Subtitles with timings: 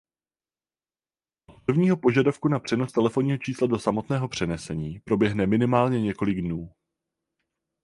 [1.49, 6.69] Od prvního požadavku na přenos telefonního čísla do samotného přenesení proběhne minimálně několik dnů.